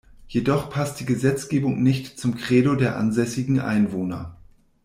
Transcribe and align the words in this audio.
Jedoch 0.27 0.71
passt 0.71 0.99
die 0.99 1.05
Gesetzgebung 1.05 1.83
nicht 1.83 2.17
zum 2.19 2.33
Credo 2.35 2.73
der 2.73 2.97
ansässigen 2.97 3.59
Einwohner. 3.59 4.35